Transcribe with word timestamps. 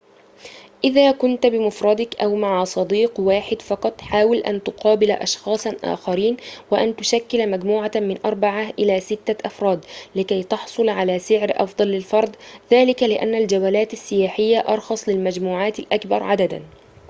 إذا 0.83 1.11
كنت 1.11 1.45
بمفردك 1.45 2.21
أو 2.21 2.35
مع 2.35 2.63
صديق 2.63 3.19
واحد 3.19 3.61
فقط 3.61 4.01
حاول 4.01 4.37
أن 4.37 4.63
تقابل 4.63 5.11
أشخاصاً 5.11 5.77
آخرين 5.83 6.37
وأن 6.71 6.95
تشكل 6.95 7.49
مجموعة 7.51 7.91
من 7.95 8.17
أربعة 8.25 8.69
إلى 8.79 8.99
ستة 8.99 9.35
أفراد 9.47 9.85
لكي 10.15 10.43
تحصل 10.43 10.89
على 10.89 11.19
سعر 11.19 11.49
أفضل 11.53 11.87
للفرد 11.87 12.35
ذلك 12.71 13.03
لأن 13.03 13.35
الجولات 13.35 13.93
السياحية 13.93 14.57
أرخص 14.59 15.09
للمجموعات 15.09 15.79
الأكبر 15.79 16.23
عدداً 16.23 16.63